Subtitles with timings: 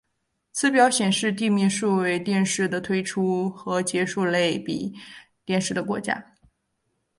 [0.51, 4.95] 此表显示地面数位电视的推出和结束类比
[5.45, 6.33] 电视的国家。